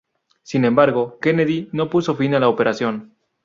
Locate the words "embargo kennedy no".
0.65-1.87